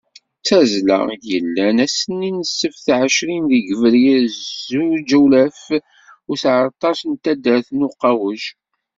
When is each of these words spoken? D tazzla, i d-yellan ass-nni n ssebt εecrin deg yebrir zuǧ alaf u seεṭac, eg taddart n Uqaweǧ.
D 0.39 0.43
tazzla, 0.47 0.99
i 1.15 1.17
d-yellan 1.21 1.77
ass-nni 1.85 2.31
n 2.37 2.47
ssebt 2.49 2.85
εecrin 2.97 3.45
deg 3.51 3.63
yebrir 3.67 4.21
zuǧ 4.69 5.11
alaf 5.21 5.63
u 6.29 6.33
seεṭac, 6.41 6.99
eg 7.07 7.19
taddart 7.23 7.67
n 7.73 7.85
Uqaweǧ. 7.87 8.43